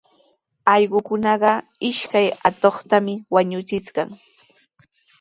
[0.73, 1.51] Allquukunaqa
[1.89, 4.03] ishkay atuqtami wañuchishqa.